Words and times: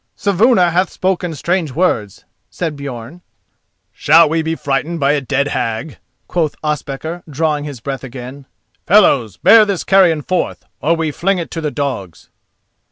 "Saevuna 0.15 0.71
hath 0.71 0.89
spoken 0.91 1.35
strange 1.35 1.73
words," 1.73 2.25
said 2.49 2.75
Björn. 2.75 3.21
"Shall 3.93 4.27
we 4.29 4.41
be 4.41 4.55
frightened 4.55 4.99
by 4.99 5.11
a 5.11 5.21
dead 5.21 5.49
hag?" 5.49 5.99
quoth 6.27 6.55
Ospakar, 6.63 7.21
drawing 7.29 7.65
his 7.65 7.81
breath 7.81 8.03
again. 8.03 8.47
"Fellows, 8.87 9.37
bear 9.37 9.63
this 9.63 9.83
carrion 9.83 10.23
forth, 10.23 10.65
or 10.81 10.95
we 10.95 11.11
fling 11.11 11.37
it 11.37 11.51
to 11.51 11.61
the 11.61 11.69
dogs." 11.69 12.29